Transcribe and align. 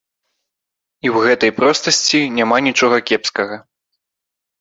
І 1.05 1.09
ў 1.15 1.27
гэтай 1.27 1.51
простасці 1.59 2.21
няма 2.37 2.57
нічога 2.69 2.97
кепскага. 3.11 3.55